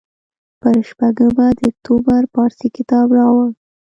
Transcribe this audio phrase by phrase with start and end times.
[0.61, 3.49] پر شپږمه د اکتوبر پارسي کتاب راوړ.